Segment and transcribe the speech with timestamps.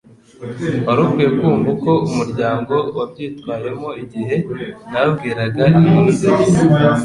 [0.85, 4.35] Wari ukwiye kumva uko umuryango wabyitwayemo igihe
[4.91, 6.31] nababwiraga inkuru nziza